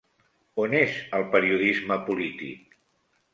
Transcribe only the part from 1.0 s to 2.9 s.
el periodisme polític?